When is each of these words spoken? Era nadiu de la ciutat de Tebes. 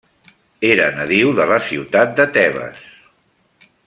Era 0.69 0.87
nadiu 0.95 1.33
de 1.41 1.45
la 1.53 1.59
ciutat 1.69 2.17
de 2.21 2.27
Tebes. 2.39 2.81